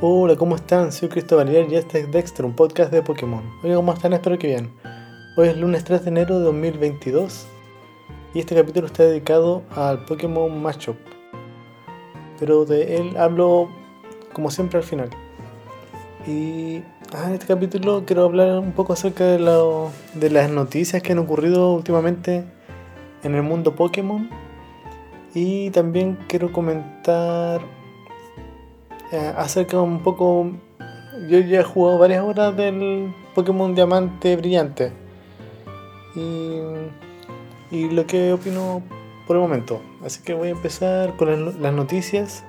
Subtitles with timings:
[0.00, 0.92] Hola, ¿cómo están?
[0.92, 3.42] Soy Cristóbal y este es Dexter, un podcast de Pokémon.
[3.64, 4.12] Oiga, ¿cómo están?
[4.12, 4.70] Espero que bien.
[5.36, 7.48] Hoy es lunes 3 de enero de 2022
[8.32, 10.94] y este capítulo está dedicado al Pokémon Matchup.
[12.38, 13.70] Pero de él hablo
[14.32, 15.10] como siempre al final.
[16.28, 19.38] Y ah, en este capítulo quiero hablar un poco acerca de,
[20.14, 22.44] de las noticias que han ocurrido últimamente
[23.24, 24.30] en el mundo Pokémon.
[25.34, 27.77] Y también quiero comentar
[29.12, 30.52] eh, acerca un poco.
[31.28, 34.92] Yo ya he jugado varias horas del Pokémon Diamante Brillante.
[36.14, 36.60] Y,
[37.70, 38.82] y lo que opino
[39.26, 39.82] por el momento.
[40.04, 42.44] Así que voy a empezar con las noticias.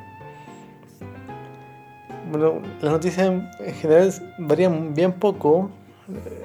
[2.31, 5.71] Bueno, las noticias en general varían bien poco.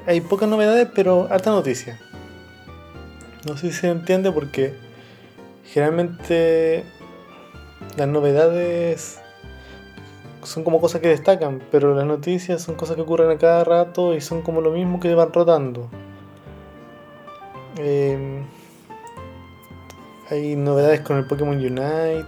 [0.07, 1.99] Hay pocas novedades, pero harta noticia.
[3.47, 4.75] No sé si se entiende porque
[5.65, 6.85] generalmente
[7.97, 9.21] las novedades
[10.45, 14.15] son como cosas que destacan, pero las noticias son cosas que ocurren a cada rato
[14.15, 15.89] y son como lo mismo que van rotando.
[17.77, 18.45] Em,
[20.31, 22.25] hay novedades con el Pokémon Unite,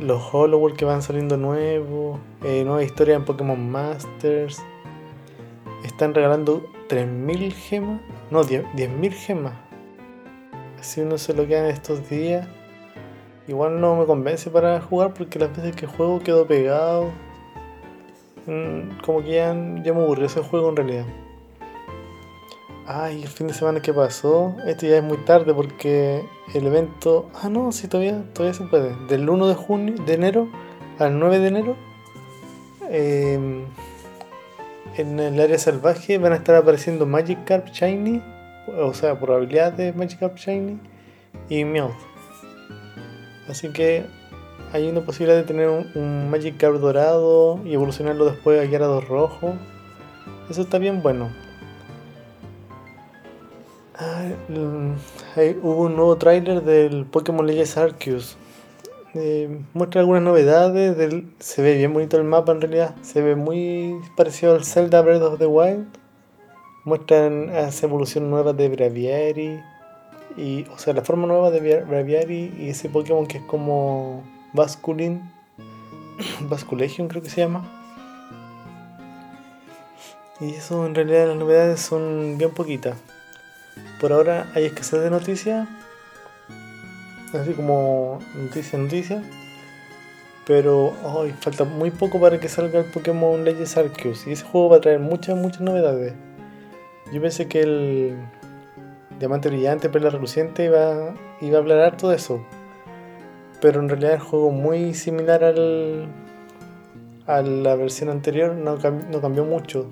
[0.00, 4.62] los Hollow que van saliendo nuevos, eh, nueva historia en Pokémon Masters.
[5.84, 9.54] Están regalando 3.000 gemas, no, 10.000 gemas.
[10.80, 12.48] Si uno se lo queda en estos días
[13.50, 17.10] igual no me convence para jugar porque las veces que juego quedo pegado.
[18.46, 19.48] Mm, como que ya,
[19.82, 21.06] ya me aburrió ese juego en realidad.
[22.86, 27.28] Ay, el fin de semana que pasó, este ya es muy tarde porque el evento.
[27.34, 28.94] Ah, no, sí, todavía, todavía se puede.
[29.08, 30.48] Del 1 de junio, de enero
[30.98, 31.76] al 9 de enero,
[32.88, 33.64] em,
[34.96, 38.22] en el área salvaje van a estar apareciendo Magikarp Shiny,
[38.78, 40.78] o sea, probabilidades de Magikarp Shiny
[41.48, 42.09] y Meowth.
[43.50, 44.06] Así que
[44.72, 49.54] hay una posibilidad de tener un, Magic Card dorado y evolucionarlo después a Gyarados rojo.
[50.48, 51.30] Eso está bien bueno.
[55.62, 58.36] hubo un nuevo tráiler del Pokémon Legends Arceus.
[59.14, 60.96] Eh, muestra algunas novedades.
[61.40, 62.94] se ve bien bonito el mapa en realidad.
[63.02, 65.88] Se ve muy parecido al Zelda Breath of the Wild.
[66.84, 69.60] Muestran esa evolución nueva de Braviary
[70.36, 75.22] y, o sea, la forma nueva de Braviary y ese Pokémon que es como Basculin,
[76.42, 77.68] Basculegion creo que se llama.
[80.40, 82.96] Y eso en realidad las novedades son bien poquitas.
[84.00, 85.68] Por ahora hay escasez de noticias.
[87.34, 89.22] Así como noticia, noticia.
[90.46, 94.26] Pero hoy falta muy poco para que salga el Pokémon Legends Arceus.
[94.26, 96.14] Y ese juego va a traer muchas, muchas novedades.
[97.12, 98.16] Yo pensé que el
[99.20, 102.40] Diamante Brillante, Perla Reluciente, iba, iba a hablar harto de eso.
[103.60, 106.08] Pero en realidad el juego muy similar al,
[107.26, 108.78] a la versión anterior, no,
[109.20, 109.88] cambió mucho.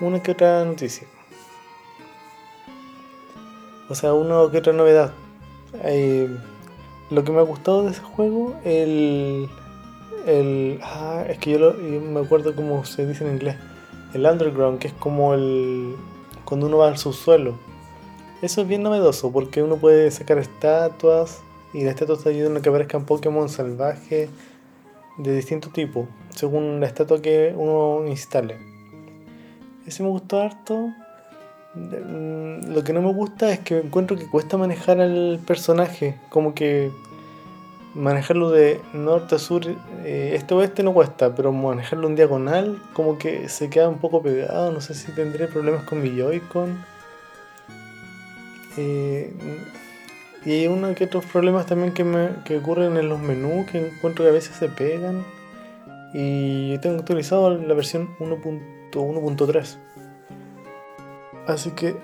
[0.00, 1.06] Una que otra noticia.
[3.88, 5.12] O sea, una que otra novedad.
[5.84, 6.28] Eh,
[7.10, 9.48] lo que me ha gustado de ese juego, el.
[10.26, 13.54] el ah, es que yo, lo, yo me acuerdo cómo se dice en inglés.
[14.12, 15.94] El underground, que es como el,
[16.44, 17.54] cuando uno va al subsuelo.
[18.42, 21.40] Eso es bien novedoso porque uno puede sacar estatuas
[21.72, 24.28] y las estatuas te ayudan a que aparezcan Pokémon salvajes
[25.18, 28.58] de distinto tipo, según la estatua que uno instale.
[29.86, 30.90] Ese me gustó harto.
[31.74, 36.54] Mm, lo que no me gusta es que encuentro que cuesta manejar al personaje, como
[36.54, 36.90] que
[37.94, 39.62] manejarlo de norte a sur,
[40.04, 44.22] eh, este oeste no cuesta, pero manejarlo en diagonal como que se queda un poco
[44.22, 46.84] pegado, no sé si tendré problemas con mi Joy-Con.
[48.76, 49.32] Eh,
[50.44, 53.86] y hay uno que otros problemas también que, me, que ocurren en los menús que
[53.86, 55.24] encuentro que a veces se pegan.
[56.12, 59.76] Y yo tengo actualizado la versión 1.1.3.
[61.46, 61.96] Así que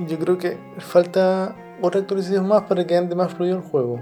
[0.00, 4.00] yo creo que falta otra actualización más para que ande más fluido el juego.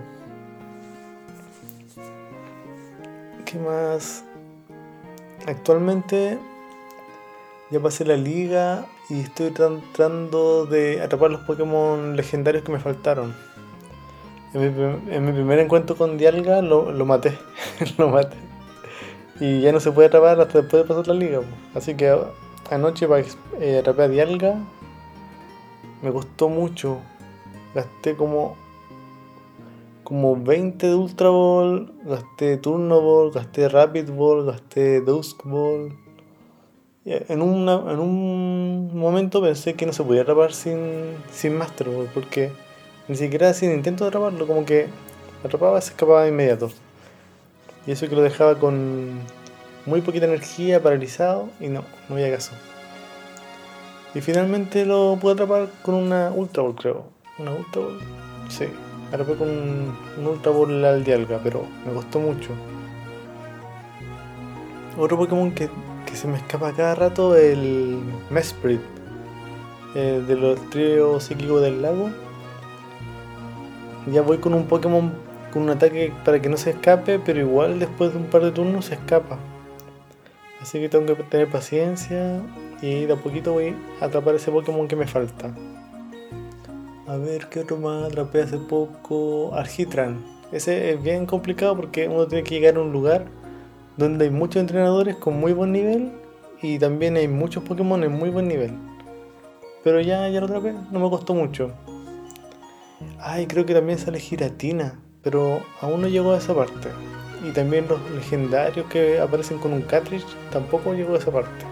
[3.52, 4.24] ¿Qué más?
[5.46, 6.38] Actualmente
[7.70, 13.34] ya pasé la liga y estoy tratando de atrapar los Pokémon legendarios que me faltaron.
[14.54, 17.38] En mi, primer encuentro con Dialga lo, lo maté.
[17.98, 18.38] lo maté.
[19.38, 21.40] Y ya no se puede atrapar hasta después de pasar la liga.
[21.74, 22.18] Así que
[22.70, 23.06] anoche
[23.60, 24.54] eh, atrapé a Dialga.
[26.00, 27.00] Me costó mucho.
[27.74, 28.56] Gasté como
[30.12, 35.96] como 20 de Ultra Ball, gasté Turno Ball, gasté Rapid Ball, gasté Dusk Ball.
[37.06, 42.52] En, en un momento pensé que no se podía atrapar sin, sin Master Ball, porque
[43.08, 44.88] ni siquiera sin intento de atraparlo, como que
[45.42, 46.70] atrapaba y se escapaba de inmediato.
[47.86, 49.18] Y eso que lo dejaba con
[49.86, 52.52] muy poquita energía, paralizado, y no, no había caso.
[54.14, 57.04] Y finalmente lo pude atrapar con una Ultra Ball, creo.
[57.38, 57.98] Una Ultra Ball.
[58.50, 58.66] Sí,
[59.12, 62.50] atrapé con un, Ultra Ball al Dialga, pero me costó mucho.
[64.98, 65.68] Otro Pokémon que,
[66.06, 68.00] que se me escapa cada rato el
[68.30, 68.80] Mesprit.
[69.94, 72.10] Eh, de los tríos psíquicos del lago.
[74.10, 75.12] Ya voy con un Pokémon
[75.52, 78.52] con un ataque para que no se escape, pero igual después de un par de
[78.52, 79.38] turnos se escapa.
[80.62, 82.40] Así que tengo que tener paciencia
[82.80, 85.52] y de a poquito voy a atrapar ese Pokémon que me falta.
[87.12, 89.54] A ver qué otro más atrapé hace poco.
[89.54, 90.24] Argitran.
[90.50, 93.26] Ese es bien complicado porque uno tiene que llegar a un lugar
[93.98, 96.10] donde hay muchos entrenadores con muy buen nivel
[96.62, 98.72] y también hay muchos Pokémon en muy buen nivel.
[99.84, 101.72] Pero ya, ya lo atrapé, no me costó mucho.
[103.18, 106.88] Ay, creo que también sale Giratina, pero aún no llegó a esa parte.
[107.46, 111.71] Y también los legendarios que aparecen con un cartridge, tampoco llegó a esa parte.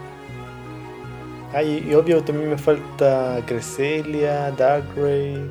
[1.52, 5.50] Ay, y obvio también me falta Cresselia, Darkrai,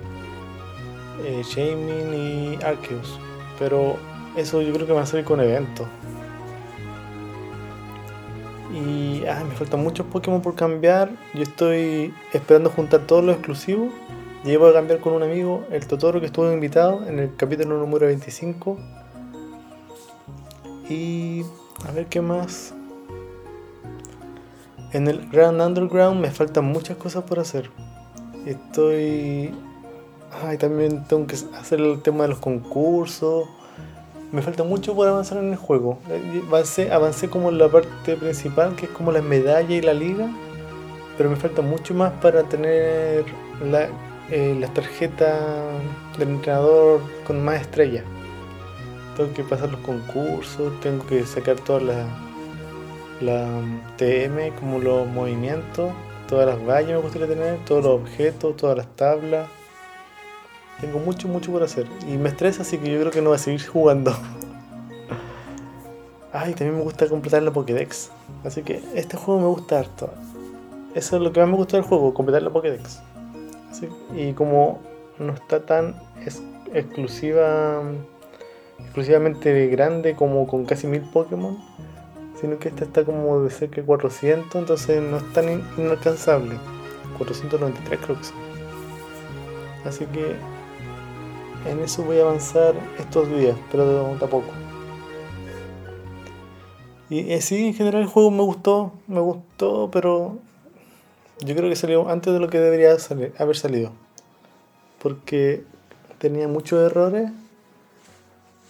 [1.25, 3.19] eh, y Arceus.
[3.57, 3.98] Pero
[4.38, 5.88] eso yo creo que va a salir con eventos.
[8.74, 11.12] Y ah, me faltan muchos Pokémon por cambiar.
[11.34, 13.92] Yo estoy esperando juntar todos los exclusivos.
[14.45, 18.06] Llevo a cambiar con un amigo, el Totoro, que estuvo invitado en el capítulo número
[18.06, 18.78] 25.
[20.88, 21.44] Y
[21.86, 22.74] a ver qué más.
[24.92, 27.70] En el Grand Underground me faltan muchas cosas por hacer.
[28.46, 29.54] Estoy.
[30.44, 33.48] Ay, también tengo que hacer el tema de los concursos
[34.32, 35.98] me falta mucho por avanzar en el juego.
[36.48, 40.30] Avancé, avancé como en la parte principal, que es como la medalla y la liga,
[41.18, 43.26] pero me falta mucho más para tener
[44.30, 45.42] eh, las tarjetas
[46.18, 48.04] del entrenador con más estrellas.
[49.18, 52.06] Tengo que pasar los concursos, tengo que sacar todas las
[53.21, 53.62] la
[53.98, 55.92] TM, como los movimientos,
[56.27, 59.48] todas las vallas me gustaría tener, todos los objetos, todas las tablas.
[60.80, 61.88] Tengo mucho, mucho por hacer.
[62.07, 64.16] Y me estresa, así que yo creo que no voy a seguir jugando.
[66.31, 68.12] Ay, también me gusta completar la Pokédex.
[68.44, 70.10] Así que este juego me gusta harto.
[70.95, 73.01] Eso es lo que más me gusta del juego, completar la Pokédex.
[74.16, 74.80] y como
[75.18, 75.95] no está tan
[76.74, 77.81] exclusiva,
[78.80, 81.57] exclusivamente grande como con casi mil Pokémon,
[82.40, 86.56] sino que esta está como de cerca de 400, entonces no es tan inalcanzable.
[87.18, 88.34] 493 creo que sí.
[89.86, 90.36] Así que
[91.70, 94.48] en eso voy a avanzar estos días, pero tampoco.
[97.10, 100.38] Y eh, sí, en general el juego me gustó, me gustó, pero
[101.40, 102.96] yo creo que salió antes de lo que debería
[103.38, 103.92] haber salido.
[105.02, 105.64] Porque
[106.20, 107.32] tenía muchos errores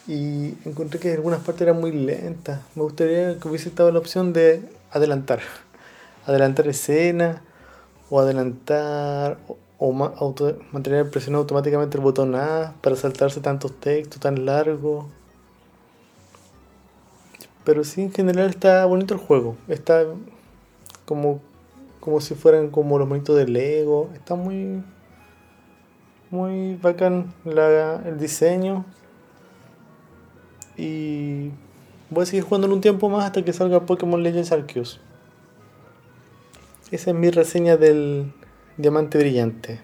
[0.10, 2.62] y encontré que algunas partes eran muy lentas.
[2.74, 5.40] Me gustaría que hubiese estado la opción de adelantar.
[6.26, 7.44] Adelantar escena
[8.10, 9.38] o adelantar
[9.78, 9.94] o
[10.72, 15.06] mantener presionado automáticamente el botón A para saltarse tantos textos tan largos.
[17.64, 19.58] Pero sí, en general está bonito el juego.
[19.68, 20.06] Está
[21.06, 21.40] como,
[22.00, 24.10] como si fueran como los monitos de Lego.
[24.16, 24.84] Está muy,
[26.32, 28.86] muy bacán el diseño.
[30.80, 31.52] Y
[32.10, 35.02] voy a seguir jugando un tiempo más hasta que salga Pokémon Legends Arceus.
[36.90, 38.32] Esa es mi reseña del,
[38.78, 39.82] Diamante Brillante.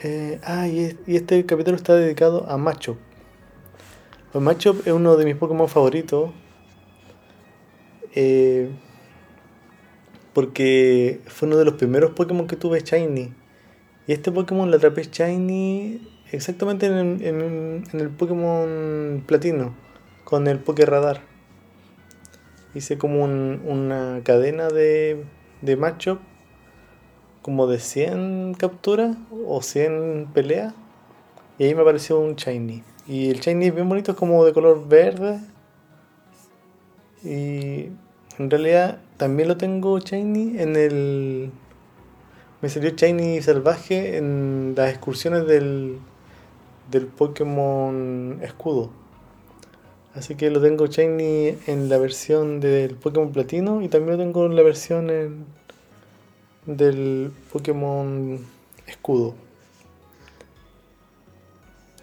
[0.00, 2.98] Eh, ah, y, este capítulo está dedicado a Machop.
[4.30, 6.32] Pues Machop es uno de mis Pokémon favoritos.
[8.14, 8.68] Eh,
[10.34, 13.32] porque fue uno de los primeros Pokémon que tuve Shiny.
[14.06, 19.74] Y este Pokémon lo atrapé Shiny exactamente en, el Pokémon Platino,
[20.24, 21.22] con el Pokéradar.
[22.74, 25.24] Hice como una cadena de,
[25.62, 26.20] de Machop
[27.48, 29.16] como de 100 capturas
[29.46, 30.74] o 100 peleas.
[31.58, 32.82] Y ahí me apareció un shiny.
[33.06, 35.40] Y el shiny es bien bonito, es como de color verde.
[37.24, 37.88] Y
[38.38, 41.50] en realidad también lo tengo shiny en el...
[42.60, 46.00] Me salió shiny salvaje en las excursiones del,
[46.90, 48.90] del Pokémon escudo.
[50.14, 54.46] Así que lo tengo shiny en la versión del Pokémon platino y también lo tengo
[54.46, 55.46] en la versión en
[56.68, 58.38] del Pokémon
[58.86, 59.34] Escudo.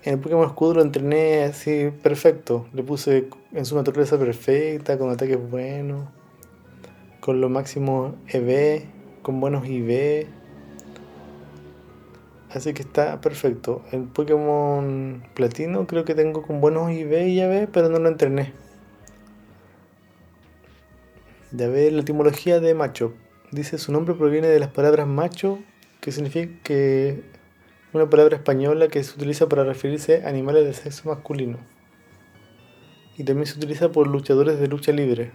[0.04, 2.65] En el Pokémon Escudo lo entrené así perfecto.
[2.74, 6.08] Le puse en su naturaleza perfecta, con ataques buenos,
[7.20, 8.86] con lo máximo EV,
[9.22, 10.27] con buenos IV.
[12.56, 13.84] Así que está perfecto.
[13.92, 18.54] El Pokémon Platino creo que tengo con buenos IV y AB, pero no lo entrené.
[21.52, 23.14] Ya ver la etimología de macho.
[23.52, 25.60] Dice su nombre proviene de las palabras macho,
[26.00, 27.24] que significa que
[27.92, 31.58] una palabra española que se utiliza para referirse a animales de sexo masculino.
[33.18, 35.34] Y también se utiliza por luchadores de lucha libre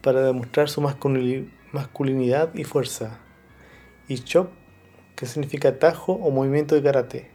[0.00, 3.18] para demostrar su masculinidad y fuerza.
[4.08, 4.48] Y chop,
[5.18, 7.28] que significa tajo o movimiento de karate.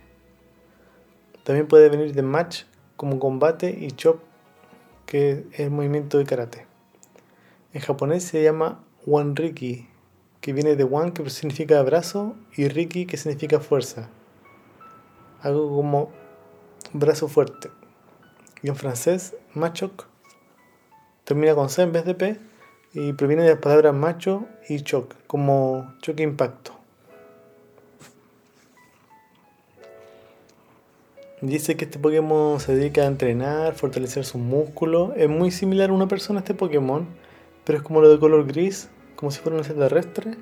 [1.43, 2.63] También puede venir de match
[2.95, 4.21] como combate y chop,
[5.05, 6.65] que es movimiento de karate.
[7.73, 9.89] En japonés se llama wanriki,
[10.39, 14.09] que viene de wan, que significa brazo, y riki, que significa fuerza.
[15.41, 16.09] Algo como
[16.93, 17.69] brazo fuerte.
[18.61, 20.05] Y en francés, machok
[21.25, 22.39] termina con C en vez de P
[22.93, 26.82] y proviene de las palabras macho y choc, como choque impacto.
[31.43, 35.11] Dice que este Pokémon se dedica a entrenar, fortalecer sus músculos.
[35.17, 37.05] Es muy similar a una persona este Pokémon,
[37.65, 40.37] pero es como lo de color gris, como si fuera un extraterrestre.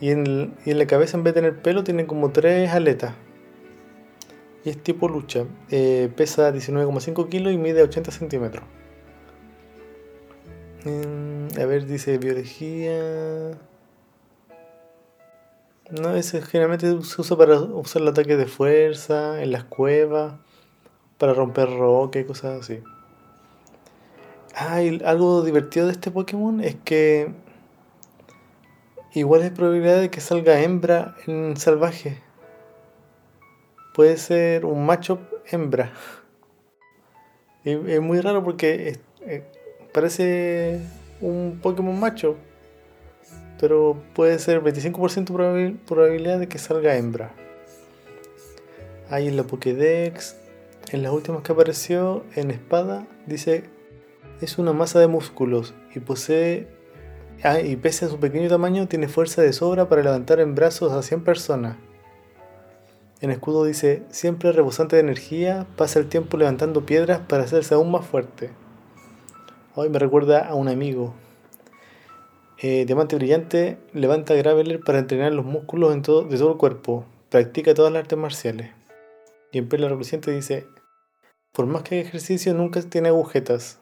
[0.00, 3.12] Y en, y en la cabeza en vez de tener pelo tiene como tres aletas.
[4.64, 5.44] Y es tipo lucha.
[5.70, 8.64] Eh, pesa 19,5 kilos y mide 80 centímetros.
[10.86, 13.58] Mm, a ver, dice biología.
[15.90, 20.34] No, ese generalmente se usa para usar el ataque de fuerza, en las cuevas,
[21.18, 22.82] para romper roca y cosas así.
[24.54, 27.34] Ah, algo divertido de este Pokémon es que
[29.12, 32.18] igual hay probabilidad de que salga hembra en salvaje.
[33.92, 35.92] Puede ser un macho hembra.
[37.64, 39.44] es muy raro porque eh,
[39.92, 40.80] parece
[41.20, 42.36] un Pokémon macho
[43.60, 47.32] pero puede ser 25% probabilidad de que salga hembra.
[49.10, 50.36] Ahí en la Pokédex,
[50.90, 53.64] en las últimas que apareció, en espada, dice
[54.40, 56.68] es una masa de músculos y posee
[57.42, 60.92] ah, y pese a su pequeño tamaño tiene fuerza de sobra para levantar en brazos
[60.92, 61.76] a 100 personas.
[63.20, 67.90] En escudo dice, siempre rebosante de energía, pasa el tiempo levantando piedras para hacerse aún
[67.90, 68.50] más fuerte.
[69.74, 71.14] Hoy me recuerda a un amigo,
[72.66, 77.04] eh, diamante brillante levanta Graveler para entrenar los músculos de todo el cuerpo.
[77.28, 78.70] Practica todas las artes marciales.
[79.52, 80.66] Y en Perla Reluciente dice:
[81.52, 83.80] Por más que haga ejercicio, nunca tiene agujetas.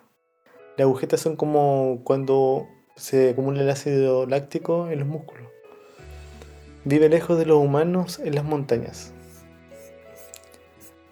[0.76, 5.46] Las agujetas son como cuando se acumula el ácido láctico en los músculos.
[6.84, 9.12] Vive lejos de los humanos en las montañas.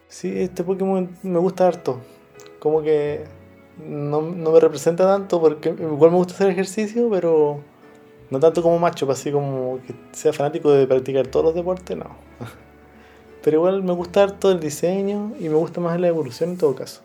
[0.09, 2.01] Sí, este Pokémon me gusta harto.
[2.59, 3.27] Como que
[3.79, 7.61] no, me representa tanto porque igual me gusta hacer ejercicio, pero
[8.31, 12.17] no tanto como macho, así como que sea fanático de practicar todos los deportes, no.
[13.43, 16.75] Pero igual me gusta todo el diseño y me gusta más la evolución en todo
[16.75, 17.01] caso.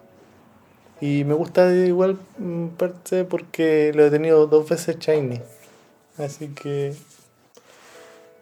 [1.00, 5.42] Y me gusta igual mm, parte porque lo he tenido dos veces shiny.
[6.18, 6.94] Así que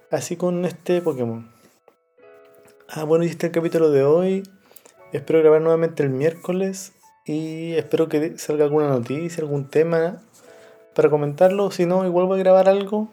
[0.10, 1.48] así con este Pokémon.
[2.90, 4.44] Ah, bueno, y este es el capítulo de hoy.
[5.12, 6.94] Espero grabar nuevamente el miércoles
[7.26, 10.22] y espero que salga alguna noticia, algún tema
[10.94, 11.72] para comentarlo.
[11.72, 13.08] Si no, igual voy a grabar algo.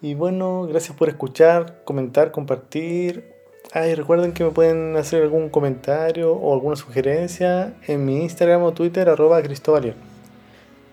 [0.00, 3.32] Y bueno, gracias por escuchar, comentar, compartir.
[3.72, 8.72] Ay, recuerden que me pueden hacer algún comentario o alguna sugerencia en mi Instagram o
[8.72, 9.94] Twitter, arroba Cristobalier.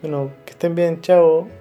[0.02, 1.59] Bueno, que estén bien, chao.